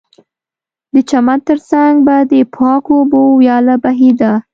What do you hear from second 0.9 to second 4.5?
د چمن ترڅنګ به د پاکو اوبو ویاله بهېده